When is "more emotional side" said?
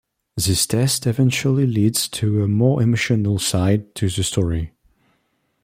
2.47-3.93